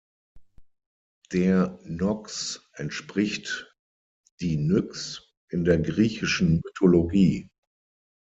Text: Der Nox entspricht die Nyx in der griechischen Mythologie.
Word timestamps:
Der 1.31 1.77
Nox 1.83 2.67
entspricht 2.73 3.71
die 4.39 4.57
Nyx 4.57 5.29
in 5.51 5.63
der 5.63 5.77
griechischen 5.77 6.59
Mythologie. 6.65 7.51